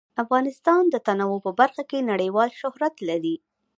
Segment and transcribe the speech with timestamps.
[0.23, 3.35] افغانستان د تنوع په برخه کې نړیوال شهرت لري.